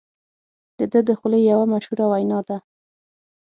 د 0.77 0.79
ده 0.91 0.99
د 1.07 1.09
خولې 1.19 1.39
یوه 1.51 1.65
مشهوره 1.73 2.05
وینا 2.11 2.39
ده. 2.47 2.57